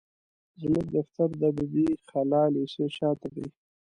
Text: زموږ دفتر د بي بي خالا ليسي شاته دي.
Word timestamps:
زموږ 0.61 0.85
دفتر 0.97 1.29
د 1.41 1.43
بي 1.55 1.65
بي 1.73 1.85
خالا 2.07 2.43
ليسي 2.53 2.85
شاته 2.97 3.27
دي. 3.35 3.45